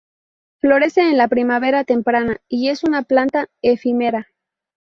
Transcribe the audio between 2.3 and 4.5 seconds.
y es una planta efímera.